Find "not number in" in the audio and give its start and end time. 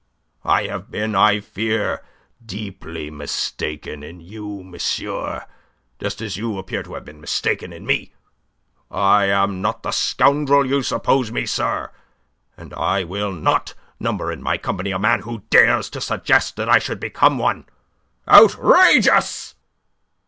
13.31-14.41